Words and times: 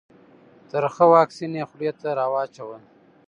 ترخه 0.71 1.05
واکسین 1.13 1.51
یې 1.59 1.65
خولې 1.69 1.91
ته 1.99 2.09
راواچول. 2.19 2.81